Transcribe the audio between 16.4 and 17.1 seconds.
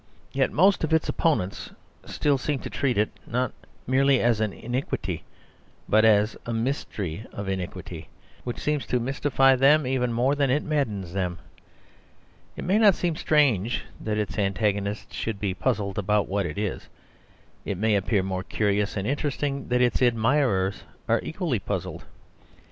it is.